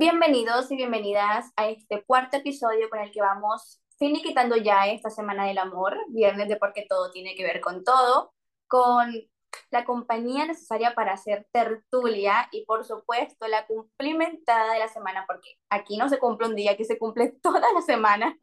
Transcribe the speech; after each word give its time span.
Bienvenidos 0.00 0.70
y 0.70 0.76
bienvenidas 0.76 1.52
a 1.56 1.68
este 1.68 2.02
cuarto 2.06 2.38
episodio 2.38 2.88
con 2.88 3.00
el 3.00 3.10
que 3.10 3.20
vamos 3.20 3.82
finiquitando 3.98 4.56
ya 4.56 4.86
esta 4.86 5.10
Semana 5.10 5.44
del 5.44 5.58
Amor, 5.58 5.94
viernes 6.08 6.48
de 6.48 6.56
porque 6.56 6.86
todo 6.88 7.10
tiene 7.10 7.34
que 7.34 7.42
ver 7.42 7.60
con 7.60 7.84
todo, 7.84 8.32
con 8.66 9.12
la 9.70 9.84
compañía 9.84 10.46
necesaria 10.46 10.94
para 10.94 11.12
hacer 11.12 11.46
tertulia 11.52 12.48
y 12.50 12.64
por 12.64 12.86
supuesto 12.86 13.46
la 13.46 13.66
cumplimentada 13.66 14.72
de 14.72 14.78
la 14.78 14.88
semana, 14.88 15.26
porque 15.28 15.58
aquí 15.68 15.98
no 15.98 16.08
se 16.08 16.18
cumple 16.18 16.46
un 16.46 16.56
día, 16.56 16.70
aquí 16.70 16.86
se 16.86 16.98
cumple 16.98 17.32
toda 17.42 17.70
la 17.74 17.82
semana. 17.82 18.38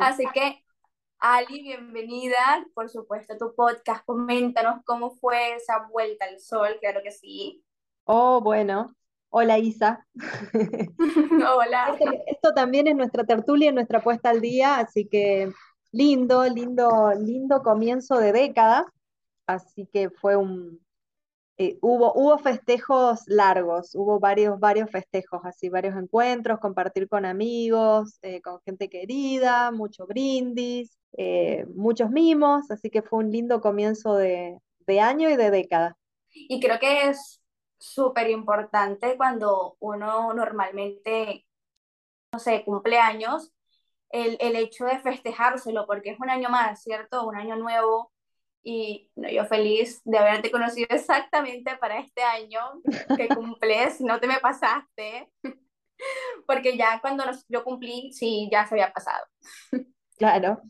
Así 0.00 0.24
que, 0.32 0.64
Ali, 1.18 1.60
bienvenida, 1.60 2.66
por 2.72 2.88
supuesto, 2.88 3.34
a 3.34 3.36
tu 3.36 3.54
podcast. 3.54 4.02
Coméntanos 4.06 4.82
cómo 4.86 5.10
fue 5.10 5.56
esa 5.56 5.86
vuelta 5.90 6.24
al 6.24 6.40
sol, 6.40 6.78
claro 6.80 7.02
que 7.04 7.12
sí. 7.12 7.62
Oh, 8.06 8.40
bueno. 8.40 8.96
Hola 9.34 9.58
Isa. 9.58 10.06
Hola. 11.56 11.96
Esto, 11.98 12.12
esto 12.26 12.52
también 12.54 12.86
es 12.86 12.94
nuestra 12.94 13.24
tertulia, 13.24 13.72
nuestra 13.72 14.02
puesta 14.02 14.28
al 14.28 14.42
día, 14.42 14.76
así 14.76 15.06
que 15.06 15.50
lindo, 15.90 16.44
lindo, 16.44 17.14
lindo 17.18 17.62
comienzo 17.62 18.18
de 18.18 18.32
década. 18.32 18.84
Así 19.46 19.88
que 19.90 20.10
fue 20.10 20.36
un, 20.36 20.82
eh, 21.56 21.78
hubo, 21.80 22.12
hubo 22.12 22.36
festejos 22.36 23.22
largos, 23.26 23.94
hubo 23.94 24.20
varios, 24.20 24.60
varios 24.60 24.90
festejos, 24.90 25.40
así, 25.44 25.70
varios 25.70 25.96
encuentros, 25.96 26.60
compartir 26.60 27.08
con 27.08 27.24
amigos, 27.24 28.18
eh, 28.20 28.42
con 28.42 28.60
gente 28.66 28.90
querida, 28.90 29.70
mucho 29.70 30.06
brindis, 30.06 30.98
eh, 31.16 31.64
muchos 31.74 32.10
mimos, 32.10 32.70
así 32.70 32.90
que 32.90 33.00
fue 33.00 33.20
un 33.20 33.32
lindo 33.32 33.62
comienzo 33.62 34.14
de, 34.14 34.58
de 34.86 35.00
año 35.00 35.30
y 35.30 35.36
de 35.36 35.50
década. 35.50 35.96
Y 36.34 36.60
creo 36.60 36.78
que 36.78 37.08
es 37.08 37.41
súper 37.82 38.30
importante 38.30 39.16
cuando 39.16 39.76
uno 39.80 40.32
normalmente, 40.34 41.46
no 42.32 42.38
sé, 42.38 42.64
cumple 42.64 42.98
años, 42.98 43.52
el, 44.10 44.36
el 44.40 44.56
hecho 44.56 44.84
de 44.84 45.00
festejárselo, 45.00 45.86
porque 45.86 46.10
es 46.10 46.20
un 46.20 46.30
año 46.30 46.48
más, 46.48 46.82
¿cierto? 46.82 47.26
Un 47.26 47.36
año 47.36 47.56
nuevo, 47.56 48.12
y 48.62 49.10
no, 49.16 49.28
yo 49.28 49.44
feliz 49.46 50.00
de 50.04 50.18
haberte 50.18 50.50
conocido 50.50 50.86
exactamente 50.90 51.76
para 51.78 51.98
este 51.98 52.22
año 52.22 52.60
que 53.16 53.28
cumples, 53.34 54.00
no 54.00 54.20
te 54.20 54.26
me 54.26 54.38
pasaste, 54.38 55.30
porque 56.46 56.76
ya 56.76 57.00
cuando 57.00 57.24
yo 57.48 57.64
cumplí, 57.64 58.12
sí, 58.12 58.48
ya 58.50 58.66
se 58.66 58.74
había 58.74 58.92
pasado. 58.92 59.26
Claro. 60.16 60.62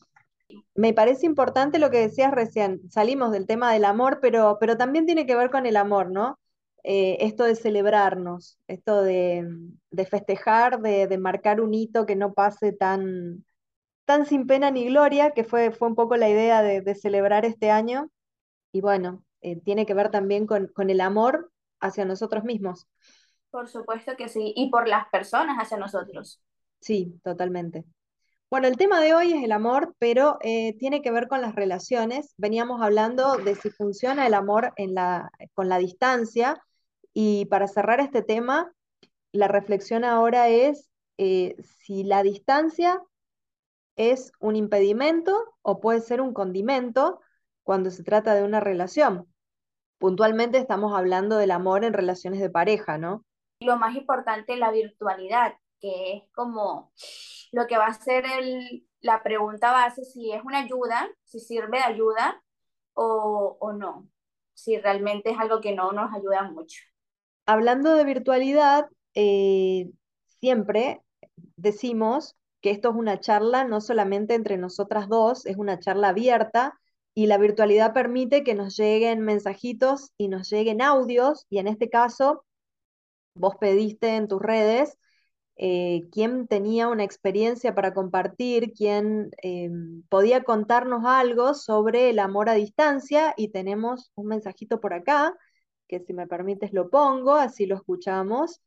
Me 0.74 0.92
parece 0.92 1.24
importante 1.24 1.78
lo 1.78 1.90
que 1.90 1.98
decías 1.98 2.30
recién, 2.30 2.90
salimos 2.90 3.32
del 3.32 3.46
tema 3.46 3.72
del 3.72 3.86
amor, 3.86 4.18
pero, 4.20 4.58
pero 4.60 4.76
también 4.76 5.06
tiene 5.06 5.24
que 5.26 5.36
ver 5.36 5.50
con 5.50 5.64
el 5.64 5.76
amor, 5.76 6.10
¿no? 6.10 6.38
Eh, 6.84 7.18
esto 7.20 7.44
de 7.44 7.54
celebrarnos, 7.54 8.58
esto 8.66 9.02
de, 9.02 9.46
de 9.90 10.06
festejar, 10.06 10.80
de, 10.80 11.06
de 11.06 11.18
marcar 11.18 11.60
un 11.60 11.74
hito 11.74 12.06
que 12.06 12.16
no 12.16 12.32
pase 12.34 12.72
tan, 12.72 13.44
tan 14.04 14.26
sin 14.26 14.46
pena 14.46 14.70
ni 14.70 14.86
gloria, 14.86 15.30
que 15.32 15.44
fue, 15.44 15.70
fue 15.70 15.88
un 15.88 15.94
poco 15.94 16.16
la 16.16 16.28
idea 16.28 16.62
de, 16.62 16.80
de 16.80 16.94
celebrar 16.94 17.44
este 17.44 17.70
año. 17.70 18.10
Y 18.72 18.80
bueno, 18.80 19.24
eh, 19.42 19.60
tiene 19.60 19.86
que 19.86 19.94
ver 19.94 20.10
también 20.10 20.46
con, 20.46 20.68
con 20.68 20.90
el 20.90 21.00
amor 21.00 21.52
hacia 21.80 22.04
nosotros 22.04 22.44
mismos. 22.44 22.86
Por 23.50 23.68
supuesto 23.68 24.16
que 24.16 24.28
sí, 24.28 24.52
y 24.56 24.70
por 24.70 24.88
las 24.88 25.08
personas 25.08 25.58
hacia 25.58 25.76
nosotros. 25.76 26.42
Sí, 26.80 27.20
totalmente. 27.22 27.84
Bueno, 28.50 28.68
el 28.68 28.76
tema 28.76 29.00
de 29.00 29.14
hoy 29.14 29.32
es 29.32 29.44
el 29.44 29.52
amor, 29.52 29.94
pero 29.98 30.38
eh, 30.42 30.76
tiene 30.78 31.00
que 31.00 31.10
ver 31.10 31.28
con 31.28 31.40
las 31.40 31.54
relaciones. 31.54 32.34
Veníamos 32.36 32.82
hablando 32.82 33.36
de 33.36 33.54
si 33.54 33.70
funciona 33.70 34.26
el 34.26 34.34
amor 34.34 34.72
en 34.76 34.94
la, 34.94 35.30
con 35.54 35.68
la 35.68 35.78
distancia. 35.78 36.62
Y 37.14 37.46
para 37.46 37.68
cerrar 37.68 38.00
este 38.00 38.22
tema, 38.22 38.72
la 39.32 39.48
reflexión 39.48 40.04
ahora 40.04 40.48
es 40.48 40.90
eh, 41.18 41.56
si 41.62 42.04
la 42.04 42.22
distancia 42.22 43.02
es 43.96 44.32
un 44.40 44.56
impedimento 44.56 45.54
o 45.62 45.80
puede 45.80 46.00
ser 46.00 46.20
un 46.20 46.32
condimento 46.32 47.20
cuando 47.62 47.90
se 47.90 48.02
trata 48.02 48.34
de 48.34 48.44
una 48.44 48.60
relación. 48.60 49.32
Puntualmente 49.98 50.58
estamos 50.58 50.96
hablando 50.96 51.36
del 51.36 51.50
amor 51.50 51.84
en 51.84 51.92
relaciones 51.92 52.40
de 52.40 52.50
pareja, 52.50 52.98
¿no? 52.98 53.24
Lo 53.60 53.76
más 53.76 53.94
importante, 53.94 54.56
la 54.56 54.72
virtualidad, 54.72 55.54
que 55.78 56.14
es 56.14 56.22
como 56.34 56.92
lo 57.52 57.66
que 57.66 57.76
va 57.76 57.86
a 57.86 57.94
ser 57.94 58.24
el, 58.26 58.86
la 59.00 59.22
pregunta 59.22 59.70
base, 59.70 60.04
si 60.04 60.32
es 60.32 60.42
una 60.42 60.58
ayuda, 60.60 61.08
si 61.24 61.38
sirve 61.38 61.78
de 61.78 61.84
ayuda 61.84 62.42
o 62.94 63.72
no, 63.72 64.08
si 64.54 64.78
realmente 64.78 65.30
es 65.30 65.38
algo 65.38 65.60
que 65.60 65.74
no 65.74 65.92
nos 65.92 66.12
ayuda 66.12 66.42
mucho. 66.42 66.82
Hablando 67.46 67.94
de 67.94 68.04
virtualidad, 68.04 68.86
eh, 69.14 69.90
siempre 70.40 71.02
decimos 71.56 72.36
que 72.60 72.70
esto 72.70 72.90
es 72.90 72.96
una 72.96 73.20
charla 73.20 73.64
no 73.64 73.80
solamente 73.80 74.34
entre 74.34 74.56
nosotras 74.58 75.08
dos, 75.08 75.46
es 75.46 75.56
una 75.56 75.78
charla 75.80 76.10
abierta 76.10 76.78
y 77.14 77.26
la 77.26 77.38
virtualidad 77.38 77.92
permite 77.92 78.44
que 78.44 78.54
nos 78.54 78.76
lleguen 78.76 79.20
mensajitos 79.20 80.12
y 80.16 80.28
nos 80.28 80.48
lleguen 80.50 80.80
audios. 80.80 81.46
Y 81.50 81.58
en 81.58 81.68
este 81.68 81.90
caso 81.90 82.44
vos 83.34 83.56
pediste 83.60 84.16
en 84.16 84.28
tus 84.28 84.40
redes 84.40 84.98
eh, 85.56 86.02
quién 86.12 86.46
tenía 86.48 86.88
una 86.88 87.04
experiencia 87.04 87.74
para 87.74 87.92
compartir, 87.92 88.72
quién 88.72 89.30
eh, 89.42 89.70
podía 90.08 90.44
contarnos 90.44 91.04
algo 91.04 91.54
sobre 91.54 92.10
el 92.10 92.18
amor 92.18 92.48
a 92.48 92.54
distancia. 92.54 93.34
Y 93.36 93.48
tenemos 93.48 94.12
un 94.14 94.28
mensajito 94.28 94.80
por 94.80 94.94
acá 94.94 95.34
que 95.88 96.00
si 96.00 96.12
me 96.12 96.26
permites 96.26 96.72
lo 96.72 96.90
pongo, 96.90 97.34
así 97.34 97.66
lo 97.66 97.76
escuchamos. 97.76 98.60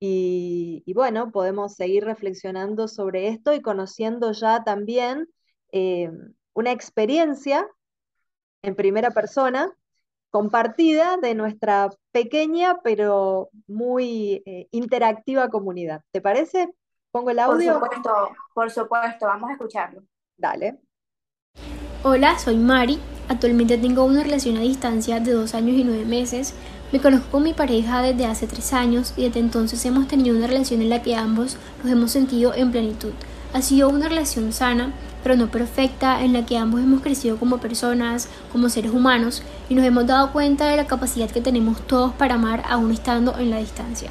Y, 0.00 0.82
y 0.84 0.94
bueno, 0.94 1.30
podemos 1.30 1.74
seguir 1.74 2.04
reflexionando 2.04 2.88
sobre 2.88 3.28
esto 3.28 3.54
y 3.54 3.62
conociendo 3.62 4.32
ya 4.32 4.64
también 4.64 5.28
eh, 5.70 6.10
una 6.54 6.72
experiencia 6.72 7.68
en 8.62 8.74
primera 8.74 9.10
persona 9.10 9.72
compartida 10.30 11.18
de 11.18 11.34
nuestra 11.34 11.90
pequeña 12.10 12.80
pero 12.82 13.50
muy 13.66 14.42
eh, 14.46 14.68
interactiva 14.70 15.50
comunidad. 15.50 16.02
¿Te 16.10 16.20
parece? 16.20 16.68
¿Pongo 17.10 17.30
el 17.30 17.36
Por 17.36 17.44
audio? 17.44 17.74
supuesto, 17.74 18.10
por 18.54 18.70
supuesto, 18.70 19.26
vamos 19.26 19.50
a 19.50 19.52
escucharlo. 19.52 20.02
Dale. 20.36 20.80
Hola, 22.02 22.38
soy 22.38 22.56
Mari. 22.56 22.98
Actualmente 23.28 23.78
tengo 23.78 24.04
una 24.04 24.22
relación 24.22 24.56
a 24.56 24.60
distancia 24.60 25.20
de 25.20 25.32
dos 25.32 25.54
años 25.54 25.76
y 25.76 25.84
nueve 25.84 26.04
meses. 26.04 26.54
Me 26.92 27.00
conozco 27.00 27.30
con 27.30 27.44
mi 27.44 27.54
pareja 27.54 28.02
desde 28.02 28.26
hace 28.26 28.46
tres 28.46 28.72
años 28.72 29.14
y 29.16 29.22
desde 29.22 29.40
entonces 29.40 29.84
hemos 29.86 30.08
tenido 30.08 30.36
una 30.36 30.46
relación 30.46 30.82
en 30.82 30.90
la 30.90 31.02
que 31.02 31.14
ambos 31.14 31.56
nos 31.82 31.92
hemos 31.92 32.10
sentido 32.10 32.52
en 32.54 32.70
plenitud. 32.70 33.12
Ha 33.54 33.62
sido 33.62 33.88
una 33.88 34.08
relación 34.08 34.52
sana, 34.52 34.92
pero 35.22 35.36
no 35.36 35.50
perfecta, 35.50 36.22
en 36.22 36.32
la 36.32 36.44
que 36.44 36.58
ambos 36.58 36.80
hemos 36.80 37.00
crecido 37.00 37.36
como 37.36 37.58
personas, 37.58 38.28
como 38.50 38.68
seres 38.68 38.92
humanos 38.92 39.42
y 39.68 39.74
nos 39.74 39.84
hemos 39.84 40.06
dado 40.06 40.32
cuenta 40.32 40.68
de 40.68 40.76
la 40.76 40.86
capacidad 40.86 41.30
que 41.30 41.40
tenemos 41.40 41.86
todos 41.86 42.12
para 42.12 42.34
amar 42.34 42.62
aún 42.68 42.90
estando 42.92 43.38
en 43.38 43.50
la 43.50 43.58
distancia. 43.58 44.10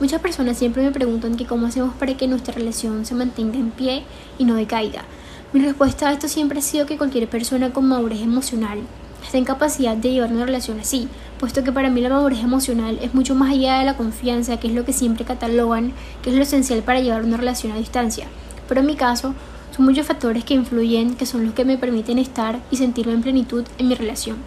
Muchas 0.00 0.20
personas 0.20 0.58
siempre 0.58 0.82
me 0.82 0.90
preguntan 0.90 1.36
que 1.36 1.46
cómo 1.46 1.66
hacemos 1.66 1.94
para 1.94 2.16
que 2.16 2.26
nuestra 2.26 2.54
relación 2.54 3.06
se 3.06 3.14
mantenga 3.14 3.56
en 3.56 3.70
pie 3.70 4.04
y 4.38 4.44
no 4.44 4.54
decaiga. 4.54 5.04
Mi 5.52 5.60
respuesta 5.60 6.08
a 6.08 6.12
esto 6.14 6.28
siempre 6.28 6.60
ha 6.60 6.62
sido 6.62 6.86
que 6.86 6.96
cualquier 6.96 7.28
persona 7.28 7.74
con 7.74 7.86
madurez 7.86 8.22
emocional 8.22 8.78
está 9.22 9.36
en 9.36 9.44
capacidad 9.44 9.94
de 9.94 10.10
llevar 10.10 10.32
una 10.32 10.46
relación 10.46 10.80
así, 10.80 11.08
puesto 11.38 11.62
que 11.62 11.70
para 11.70 11.90
mí 11.90 12.00
la 12.00 12.08
madurez 12.08 12.40
emocional 12.40 12.98
es 13.02 13.12
mucho 13.12 13.34
más 13.34 13.52
allá 13.52 13.78
de 13.78 13.84
la 13.84 13.98
confianza, 13.98 14.58
que 14.58 14.68
es 14.68 14.72
lo 14.72 14.86
que 14.86 14.94
siempre 14.94 15.26
catalogan, 15.26 15.92
que 16.22 16.30
es 16.30 16.36
lo 16.36 16.42
esencial 16.42 16.82
para 16.82 17.00
llevar 17.00 17.22
una 17.22 17.36
relación 17.36 17.70
a 17.72 17.76
distancia. 17.76 18.28
Pero 18.66 18.80
en 18.80 18.86
mi 18.86 18.96
caso, 18.96 19.34
son 19.76 19.84
muchos 19.84 20.06
factores 20.06 20.42
que 20.42 20.54
influyen, 20.54 21.16
que 21.16 21.26
son 21.26 21.44
los 21.44 21.52
que 21.52 21.66
me 21.66 21.76
permiten 21.76 22.16
estar 22.16 22.58
y 22.70 22.76
sentirme 22.76 23.12
en 23.12 23.20
plenitud 23.20 23.64
en 23.76 23.88
mi 23.88 23.94
relación. 23.94 24.38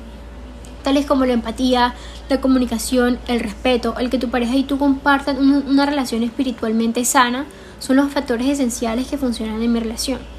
Tales 0.84 1.06
como 1.06 1.26
la 1.26 1.34
empatía, 1.34 1.94
la 2.30 2.42
comunicación, 2.42 3.20
el 3.28 3.42
respeto, 3.42 3.96
el 4.00 4.10
que 4.10 4.18
tu 4.18 4.32
pareja 4.32 4.56
y 4.56 4.64
tú 4.64 4.80
compartan 4.80 5.38
una, 5.38 5.86
relación 5.86 6.24
espiritualmente 6.24 7.06
sana, 7.06 7.46
son 7.78 7.98
los 7.98 8.12
factores 8.12 8.48
esenciales 8.48 9.06
que 9.06 9.20
funcionan 9.20 9.62
en 9.62 9.72
mi 9.72 9.80
relación. 9.80 10.35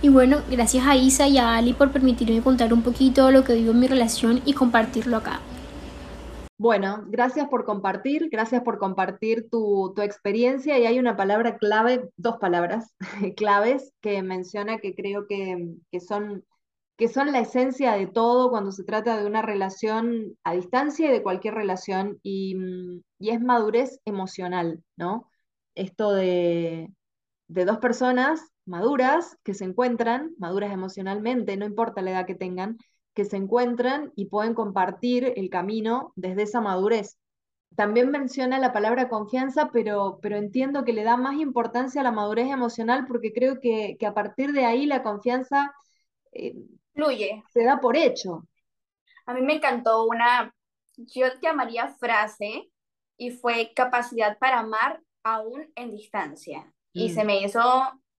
Y 0.00 0.10
bueno, 0.10 0.42
gracias 0.48 0.86
a 0.86 0.96
Isa 0.96 1.26
y 1.26 1.38
a 1.38 1.56
Ali 1.56 1.72
por 1.72 1.90
permitirme 1.90 2.40
contar 2.40 2.72
un 2.72 2.82
poquito 2.82 3.32
lo 3.32 3.42
que 3.42 3.54
vivo 3.54 3.72
en 3.72 3.80
mi 3.80 3.88
relación 3.88 4.40
y 4.44 4.52
compartirlo 4.52 5.16
acá. 5.16 5.40
Bueno, 6.56 7.04
gracias 7.06 7.48
por 7.48 7.64
compartir, 7.64 8.28
gracias 8.30 8.62
por 8.62 8.78
compartir 8.78 9.48
tu, 9.50 9.92
tu 9.94 10.02
experiencia 10.02 10.78
y 10.78 10.86
hay 10.86 10.98
una 10.98 11.16
palabra 11.16 11.56
clave, 11.56 12.10
dos 12.16 12.36
palabras 12.38 12.94
claves 13.36 13.92
que 14.00 14.22
menciona 14.22 14.78
que 14.78 14.94
creo 14.94 15.26
que, 15.26 15.76
que 15.90 16.00
son, 16.00 16.44
que 16.96 17.08
son 17.08 17.32
la 17.32 17.40
esencia 17.40 17.92
de 17.92 18.06
todo 18.08 18.50
cuando 18.50 18.72
se 18.72 18.84
trata 18.84 19.20
de 19.20 19.26
una 19.26 19.42
relación 19.42 20.36
a 20.44 20.54
distancia 20.54 21.08
y 21.08 21.12
de 21.12 21.22
cualquier 21.22 21.54
relación 21.54 22.18
y, 22.22 22.56
y 23.20 23.30
es 23.30 23.40
madurez 23.40 24.00
emocional, 24.04 24.82
¿no? 24.96 25.28
Esto 25.76 26.12
de, 26.12 26.92
de 27.48 27.64
dos 27.64 27.78
personas 27.78 28.40
maduras 28.68 29.36
que 29.42 29.54
se 29.54 29.64
encuentran, 29.64 30.32
maduras 30.38 30.72
emocionalmente, 30.72 31.56
no 31.56 31.66
importa 31.66 32.02
la 32.02 32.10
edad 32.12 32.26
que 32.26 32.34
tengan, 32.34 32.78
que 33.14 33.24
se 33.24 33.36
encuentran 33.36 34.12
y 34.14 34.26
pueden 34.26 34.54
compartir 34.54 35.32
el 35.36 35.50
camino 35.50 36.12
desde 36.16 36.42
esa 36.42 36.60
madurez. 36.60 37.18
también 37.74 38.10
menciona 38.10 38.58
la 38.58 38.72
palabra 38.72 39.08
confianza, 39.08 39.70
pero, 39.72 40.18
pero 40.22 40.36
entiendo 40.36 40.84
que 40.84 40.92
le 40.92 41.04
da 41.04 41.16
más 41.16 41.36
importancia 41.36 42.00
a 42.00 42.04
la 42.04 42.12
madurez 42.12 42.50
emocional 42.50 43.04
porque 43.06 43.32
creo 43.32 43.60
que, 43.60 43.96
a 44.04 44.14
partir 44.14 44.52
de 44.52 44.64
ahí 44.64 44.86
la 44.86 45.02
confianza 45.02 45.74
eh, 46.32 46.56
fluye. 46.94 47.44
Se 47.52 47.64
da 47.64 47.78
por 47.80 47.96
hecho. 47.96 48.46
A 49.26 49.34
mí 49.34 49.42
me 49.42 49.54
encantó 49.54 50.06
una, 50.06 50.52
yo 50.96 51.26
llamaría 51.40 51.88
frase, 51.88 52.70
y 53.18 53.32
fue 53.32 53.72
capacidad 53.74 54.38
para 54.38 54.60
amar 54.60 55.02
aún 55.22 55.70
en 55.74 55.90
distancia. 55.90 56.72
Y 56.92 57.10
se 57.10 57.24
mm. 57.24 57.26
me 57.26 57.42
hizo 57.42 57.60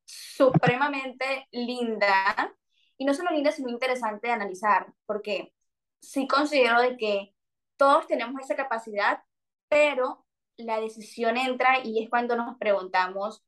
supremamente 0.09 1.47
linda, 1.51 2.55
y 2.97 3.05
no 3.05 3.13
solo 3.13 3.31
linda, 3.31 3.51
sino 3.51 3.69
interesante 3.69 4.27
de 4.27 4.33
analizar, 4.33 4.93
porque 5.05 5.53
sí 6.01 6.27
considero 6.27 6.81
de 6.81 6.97
que 6.97 7.35
todos 7.77 8.07
tenemos 8.07 8.41
esa 8.41 8.55
capacidad, 8.55 9.23
pero 9.69 10.25
la 10.57 10.81
decisión 10.81 11.37
entra 11.37 11.79
y 11.83 12.03
es 12.03 12.09
cuando 12.09 12.35
nos 12.35 12.57
preguntamos, 12.57 13.43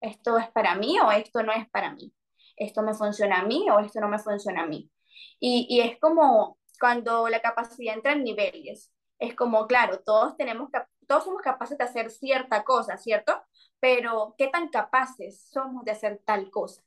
¿esto 0.00 0.36
es 0.38 0.50
para 0.50 0.74
mí 0.74 0.98
o 1.00 1.10
esto 1.12 1.42
no 1.42 1.52
es 1.52 1.68
para 1.70 1.92
mí? 1.92 2.12
¿Esto 2.56 2.82
me 2.82 2.94
funciona 2.94 3.40
a 3.40 3.44
mí 3.44 3.70
o 3.70 3.78
esto 3.78 4.00
no 4.00 4.08
me 4.08 4.18
funciona 4.18 4.62
a 4.64 4.66
mí? 4.66 4.90
Y, 5.38 5.66
y 5.70 5.80
es 5.80 5.98
como 6.00 6.58
cuando 6.78 7.28
la 7.28 7.40
capacidad 7.40 7.94
entra 7.94 8.12
en 8.12 8.24
niveles. 8.24 8.92
Es 9.18 9.34
como, 9.34 9.66
claro, 9.66 10.00
todos, 10.00 10.36
tenemos, 10.36 10.70
todos 11.10 11.24
somos 11.24 11.42
capaces 11.42 11.76
de 11.76 11.82
hacer 11.82 12.08
cierta 12.08 12.62
cosa, 12.62 12.96
¿cierto? 12.96 13.34
Pero 13.80 14.36
¿qué 14.38 14.46
tan 14.46 14.68
capaces 14.68 15.48
somos 15.50 15.84
de 15.84 15.90
hacer 15.90 16.22
tal 16.24 16.52
cosa? 16.52 16.82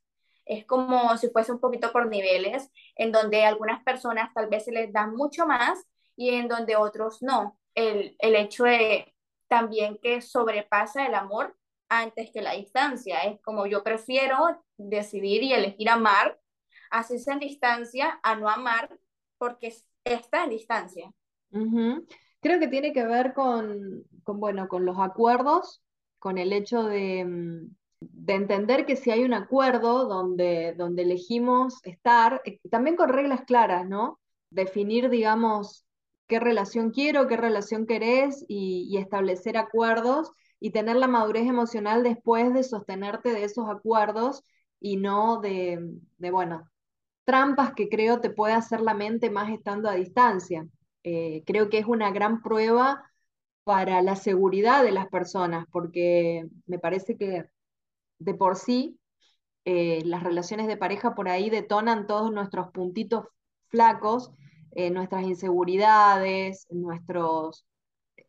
Es 0.45 0.65
como 0.65 1.17
si 1.17 1.27
fuese 1.27 1.51
un 1.51 1.59
poquito 1.59 1.91
por 1.91 2.07
niveles, 2.07 2.71
en 2.95 3.11
donde 3.11 3.43
algunas 3.43 3.83
personas 3.83 4.33
tal 4.33 4.47
vez 4.47 4.63
se 4.63 4.71
les 4.71 4.93
da 4.93 5.07
mucho 5.07 5.45
más 5.45 5.85
y 6.15 6.29
en 6.29 6.47
donde 6.47 6.77
otros 6.77 7.21
no. 7.21 7.59
El, 7.75 8.15
el 8.19 8.37
hecho 8.37 8.63
de 8.63 9.13
también 9.49 9.99
que 10.01 10.21
sobrepasa 10.21 11.05
el 11.05 11.15
amor 11.15 11.57
antes 11.89 12.31
que 12.31 12.41
la 12.41 12.53
distancia. 12.53 13.19
Es 13.23 13.41
como 13.41 13.65
yo 13.65 13.83
prefiero 13.83 14.37
decidir 14.77 15.43
y 15.43 15.51
elegir 15.51 15.89
amar, 15.89 16.39
así 16.91 17.17
en 17.27 17.39
distancia, 17.39 18.21
a 18.23 18.35
no 18.35 18.47
amar 18.47 18.97
porque 19.37 19.75
está 20.05 20.45
en 20.45 20.49
distancia. 20.51 21.11
Creo 22.39 22.59
que 22.59 22.67
tiene 22.69 22.93
que 22.93 23.05
ver 23.05 23.33
con, 23.33 24.05
con, 24.23 24.39
bueno, 24.39 24.67
con 24.67 24.85
los 24.85 24.97
acuerdos, 24.99 25.81
con 26.19 26.37
el 26.37 26.53
hecho 26.53 26.83
de, 26.83 27.25
mm, 27.25 27.75
de 28.11 28.33
entender 28.33 28.85
que 28.85 28.95
si 28.95 29.11
hay 29.11 29.23
un 29.23 29.33
acuerdo 29.33 30.07
donde, 30.07 30.73
donde 30.77 31.03
elegimos 31.03 31.79
estar, 31.83 32.41
eh, 32.45 32.59
también 32.69 32.95
con 32.95 33.09
reglas 33.09 33.41
claras, 33.45 33.87
¿no? 33.87 34.19
Definir, 34.49 35.09
digamos, 35.09 35.85
qué 36.27 36.39
relación 36.39 36.91
quiero, 36.91 37.27
qué 37.27 37.37
relación 37.37 37.85
querés 37.85 38.45
y, 38.47 38.97
establecer 38.97 39.57
acuerdos 39.57 40.31
y 40.59 40.71
tener 40.71 40.95
la 40.95 41.07
madurez 41.07 41.47
emocional 41.47 42.03
después 42.03 42.53
de 42.53 42.63
sostenerte 42.63 43.33
de 43.33 43.43
esos 43.43 43.69
acuerdos 43.69 44.43
y 44.79 44.97
no 44.97 45.39
de, 45.41 45.79
de 46.17 46.31
bueno, 46.31 46.69
trampas 47.25 47.73
que 47.73 47.89
creo 47.89 48.19
te 48.19 48.29
puede 48.29 48.53
hacer 48.53 48.81
la 48.81 48.93
mente 48.93 49.29
más 49.29 49.49
estando 49.51 49.89
a 49.89 49.95
distancia. 49.95 50.67
Eh, 51.03 51.43
creo 51.45 51.69
que 51.69 51.79
es 51.79 51.85
una 51.85 52.11
gran 52.11 52.41
prueba 52.41 53.03
para 53.63 54.01
la 54.01 54.15
seguridad 54.15 54.83
de 54.83 54.91
las 54.91 55.07
personas, 55.07 55.65
porque 55.71 56.45
me 56.65 56.79
parece 56.79 57.17
que 57.17 57.45
de 58.19 58.33
por 58.33 58.55
sí, 58.55 58.99
eh, 59.65 60.01
las 60.05 60.23
relaciones 60.23 60.67
de 60.67 60.77
pareja 60.77 61.15
por 61.15 61.29
ahí 61.29 61.49
detonan 61.49 62.07
todos 62.07 62.31
nuestros 62.31 62.69
puntitos 62.71 63.25
flacos, 63.67 64.31
eh, 64.71 64.89
nuestras 64.89 65.23
inseguridades, 65.23 66.67
nuestros, 66.69 67.65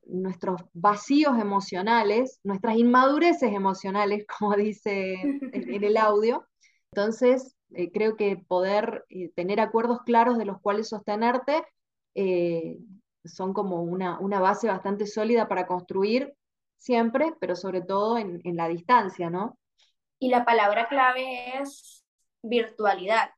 nuestros 0.07 0.63
vacíos 0.73 1.39
emocionales, 1.39 2.41
nuestras 2.45 2.77
inmadureces 2.77 3.53
emocionales, 3.53 4.27
como 4.39 4.55
dice 4.57 5.15
en, 5.53 5.85
el 5.85 5.97
audio. 5.97 6.47
Entonces, 6.93 7.57
eh, 7.75 7.91
creo 7.93 8.17
que 8.17 8.37
poder 8.37 9.05
tener 9.35 9.61
acuerdos 9.61 10.01
claros 10.05 10.39
de 10.39 10.45
los 10.45 10.61
cuales 10.61 10.89
sostenerte 10.89 11.65
son 13.25 13.53
como 13.53 13.83
una, 13.83 14.19
una, 14.21 14.41
base 14.41 14.69
bastante 14.69 15.07
sólida 15.07 15.49
para 15.49 15.67
construir 15.67 16.35
siempre, 16.79 17.33
pero 17.41 17.57
sobre 17.57 17.83
todo 17.83 18.19
en, 18.19 18.41
en 18.45 18.57
la 18.57 18.69
distancia, 18.69 19.31
¿no? 19.31 19.59
Y 20.19 20.29
la 20.29 20.45
palabra 20.45 20.89
clave 20.89 21.59
es 21.61 22.05
virtualidad. 22.43 23.31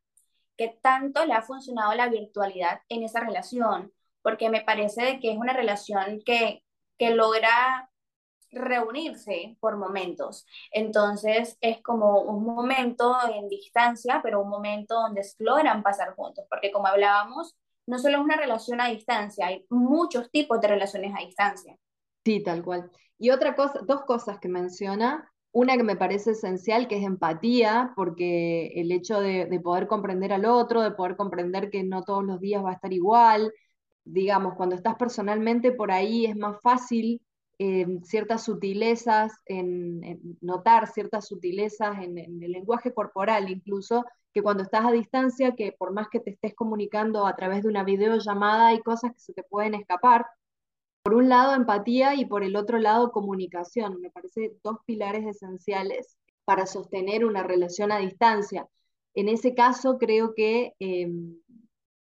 ¿Qué 0.57 0.77
tanto 0.81 1.25
le 1.25 1.33
ha 1.33 1.41
funcionado 1.41 1.93
la 1.93 2.09
virtualidad 2.09 2.81
en 2.89 3.03
esa 3.03 3.19
relación? 3.19 3.93
Porque 4.21 4.49
me 4.49 4.61
parece 4.61 5.19
que 5.19 5.31
es 5.31 5.37
una 5.37 5.53
relación 5.53 6.21
que, 6.25 6.63
que 6.97 7.11
logra 7.11 7.89
reunirse 8.51 9.57
por 9.59 9.77
momentos. 9.77 10.45
Entonces 10.71 11.57
es 11.61 11.81
como 11.81 12.21
un 12.21 12.43
momento 12.43 13.15
en 13.33 13.47
distancia, 13.49 14.21
pero 14.23 14.41
un 14.41 14.49
momento 14.49 14.95
donde 14.95 15.21
logran 15.39 15.83
pasar 15.83 16.15
juntos, 16.15 16.45
porque 16.49 16.71
como 16.71 16.87
hablábamos, 16.87 17.55
no 17.87 17.97
solo 17.97 18.17
es 18.17 18.23
una 18.23 18.37
relación 18.37 18.79
a 18.81 18.89
distancia, 18.89 19.47
hay 19.47 19.65
muchos 19.69 20.29
tipos 20.29 20.61
de 20.61 20.67
relaciones 20.67 21.13
a 21.17 21.25
distancia. 21.25 21.75
Sí, 22.23 22.43
tal 22.43 22.63
cual. 22.63 22.91
Y 23.17 23.31
otra 23.31 23.55
cosa, 23.55 23.79
dos 23.87 24.03
cosas 24.03 24.39
que 24.39 24.49
menciona, 24.49 25.31
una 25.51 25.77
que 25.77 25.83
me 25.83 25.95
parece 25.95 26.31
esencial, 26.31 26.87
que 26.87 26.97
es 26.97 27.03
empatía, 27.03 27.93
porque 27.95 28.67
el 28.75 28.91
hecho 28.91 29.19
de, 29.21 29.47
poder 29.63 29.87
comprender 29.87 30.33
al 30.33 30.45
otro, 30.45 30.81
de 30.81 30.91
poder 30.91 31.15
comprender 31.15 31.71
que 31.71 31.83
no 31.83 32.03
todos 32.03 32.23
los 32.23 32.39
días 32.39 32.63
va 32.63 32.71
a 32.71 32.73
estar 32.73 32.93
igual, 32.93 33.51
digamos, 34.03 34.55
cuando 34.55 34.75
estás 34.75 34.95
personalmente 34.95 35.71
por 35.71 35.91
ahí 35.91 36.25
es 36.25 36.35
más 36.35 36.61
fácil 36.61 37.21
eh, 37.59 37.87
ciertas 38.03 38.43
sutilezas, 38.43 39.33
en, 39.45 40.37
notar 40.41 40.87
ciertas 40.87 41.27
sutilezas 41.27 41.97
en, 42.03 42.17
el 42.19 42.51
lenguaje 42.51 42.93
corporal 42.93 43.49
incluso, 43.49 44.05
que 44.37 44.43
cuando 44.43 44.61
estás 44.61 44.85
a 44.85 44.91
distancia, 44.91 45.55
que 45.55 45.71
por 45.71 45.93
más 45.93 46.09
que 46.09 46.19
te 46.19 46.29
estés 46.29 46.53
comunicando 46.53 47.25
a 47.25 47.35
través 47.35 47.63
de 47.63 47.69
una 47.69 47.83
videollamada, 47.83 48.67
hay 48.67 48.81
cosas 48.83 49.11
que 49.13 49.19
se 49.19 49.33
te 49.33 49.41
pueden 49.41 49.73
escapar 49.73 50.27
por 51.01 51.15
un 51.15 51.27
lado 51.27 51.55
empatía 51.55 52.13
y 52.13 52.25
por 52.25 52.43
el 52.43 52.55
otro 52.55 52.77
lado 52.77 53.11
comunicación. 53.11 53.99
Me 53.99 54.11
parece 54.11 54.55
dos 54.63 54.77
pilares 54.85 55.25
esenciales 55.25 56.17
para 56.45 56.67
sostener 56.67 57.25
una 57.25 57.41
relación 57.41 57.91
a 57.91 57.97
distancia. 57.97 58.67
En 59.15 59.27
ese 59.27 59.55
caso 59.55 59.97
creo 59.97 60.35
que, 60.35 60.75
em, 60.77 61.41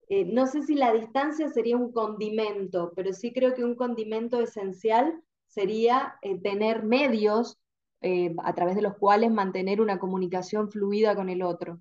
eh, 0.09 0.25
no 0.25 0.47
sé 0.47 0.62
si 0.62 0.77
la 0.77 0.94
distancia 0.94 1.49
sería 1.49 1.77
un 1.77 1.93
condimento, 1.93 2.94
pero 2.97 3.13
sí 3.13 3.34
creo 3.34 3.53
que 3.53 3.65
un 3.65 3.75
condimento 3.75 4.41
esencial 4.41 5.22
sería 5.46 6.15
eh, 6.22 6.39
tener 6.41 6.84
medios 6.84 7.58
eh, 8.01 8.34
a 8.43 8.55
través 8.55 8.77
de 8.77 8.82
los 8.82 8.96
cuales 8.96 9.31
mantener 9.31 9.82
una 9.82 9.99
comunicación 9.99 10.70
fluida 10.70 11.15
con 11.15 11.29
el 11.29 11.43
otro. 11.43 11.81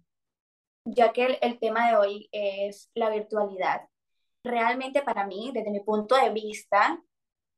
Ya 0.85 1.13
que 1.13 1.37
el 1.41 1.59
tema 1.59 1.89
de 1.89 1.97
hoy 1.97 2.29
es 2.31 2.89
la 2.93 3.09
virtualidad, 3.09 3.87
realmente 4.43 5.01
para 5.01 5.25
mí, 5.25 5.51
desde 5.53 5.71
mi 5.71 5.79
punto 5.79 6.15
de 6.15 6.29
vista, 6.31 7.01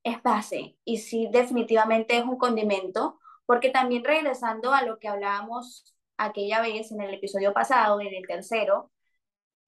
es 0.03 0.21
base 0.21 0.77
y 0.85 0.99
sí 0.99 1.27
definitivamente 1.31 2.17
es 2.17 2.23
un 2.23 2.37
condimento, 2.37 3.19
porque 3.45 3.71
también 3.71 4.03
regresando 4.03 4.71
a 4.73 4.83
lo 4.83 4.99
que 4.99 5.07
hablábamos 5.07 5.95
aquella 6.17 6.61
vez 6.61 6.91
en 6.91 7.01
el 7.01 7.13
episodio 7.15 7.53
pasado, 7.53 7.99
en 7.99 8.13
el 8.13 8.27
tercero, 8.27 8.91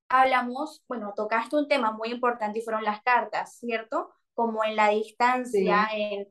hablamos, 0.10 0.84
bueno, 0.88 1.14
tocaste 1.16 1.56
un 1.56 1.68
tema 1.68 1.92
muy 1.92 2.10
importante 2.10 2.60
y 2.60 2.62
fueron 2.62 2.84
las 2.84 3.02
cartas, 3.02 3.58
¿cierto? 3.58 4.14
Como 4.34 4.64
en 4.64 4.76
la 4.76 4.90
distancia, 4.90 5.88
sí. 5.92 6.02
en, 6.02 6.28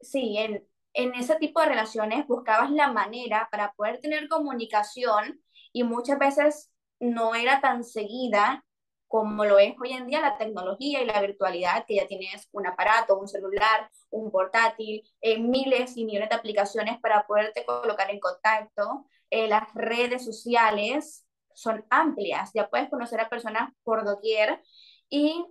sí, 0.00 0.38
en, 0.38 0.68
en 0.92 1.14
ese 1.14 1.36
tipo 1.36 1.60
de 1.60 1.66
relaciones 1.66 2.26
buscabas 2.26 2.70
la 2.70 2.92
manera 2.92 3.48
para 3.50 3.72
poder 3.72 4.00
tener 4.00 4.28
comunicación 4.28 5.40
y 5.76 5.84
muchas 5.84 6.18
veces 6.18 6.72
no 7.00 7.34
era 7.34 7.60
tan 7.60 7.84
seguida 7.84 8.64
como 9.08 9.44
lo 9.44 9.58
es 9.58 9.74
hoy 9.78 9.92
en 9.92 10.06
día 10.06 10.22
la 10.22 10.38
tecnología 10.38 11.02
y 11.02 11.04
la 11.04 11.20
virtualidad, 11.20 11.84
que 11.86 11.96
ya 11.96 12.06
tienes 12.06 12.48
un 12.52 12.66
aparato, 12.66 13.18
un 13.18 13.28
celular, 13.28 13.90
un 14.08 14.30
portátil, 14.30 15.02
eh, 15.20 15.38
miles 15.38 15.94
y 15.98 16.06
millones 16.06 16.30
de 16.30 16.34
aplicaciones 16.34 16.98
para 16.98 17.26
poderte 17.26 17.66
colocar 17.66 18.10
en 18.10 18.20
contacto. 18.20 19.04
Eh, 19.28 19.48
las 19.48 19.68
redes 19.74 20.24
sociales 20.24 21.26
son 21.52 21.84
amplias, 21.90 22.52
ya 22.54 22.70
puedes 22.70 22.88
conocer 22.88 23.20
a 23.20 23.28
personas 23.28 23.70
por 23.82 24.02
doquier 24.06 24.62
y 25.10 25.44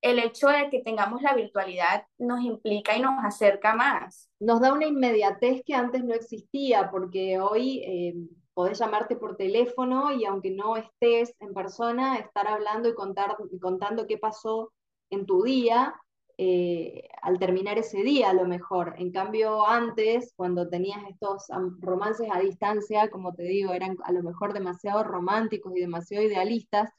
el 0.00 0.18
hecho 0.18 0.48
de 0.48 0.68
que 0.68 0.80
tengamos 0.80 1.22
la 1.22 1.34
virtualidad 1.34 2.06
nos 2.18 2.42
implica 2.42 2.96
y 2.96 3.00
nos 3.00 3.24
acerca 3.24 3.72
más. 3.76 4.28
Nos 4.40 4.60
da 4.60 4.72
una 4.72 4.86
inmediatez 4.86 5.62
que 5.64 5.74
antes 5.74 6.02
no 6.02 6.12
existía, 6.12 6.90
porque 6.90 7.38
hoy... 7.38 7.84
Eh 7.84 8.43
podés 8.54 8.78
llamarte 8.78 9.16
por 9.16 9.36
teléfono 9.36 10.12
y 10.12 10.24
aunque 10.24 10.50
no 10.50 10.76
estés 10.76 11.34
en 11.40 11.52
persona, 11.52 12.18
estar 12.18 12.46
hablando 12.46 12.88
y, 12.88 12.94
contar, 12.94 13.36
contando 13.60 14.06
qué 14.06 14.18
pasó 14.18 14.72
en 15.10 15.26
tu 15.26 15.42
día 15.42 15.94
eh, 16.38 17.08
al 17.22 17.38
terminar 17.38 17.78
ese 17.78 18.02
día 18.02 18.30
a 18.30 18.34
lo 18.34 18.46
mejor. 18.46 18.94
En 18.98 19.12
cambio, 19.12 19.66
antes, 19.66 20.32
cuando 20.36 20.68
tenías 20.68 20.98
estos 21.08 21.46
romances 21.80 22.28
a 22.32 22.40
distancia, 22.40 23.10
como 23.10 23.34
te 23.34 23.44
digo, 23.44 23.72
eran 23.72 23.96
a 24.04 24.12
lo 24.12 24.22
mejor 24.22 24.52
demasiado 24.52 25.04
románticos 25.04 25.72
y 25.76 25.80
demasiado 25.80 26.24
idealistas, 26.24 26.90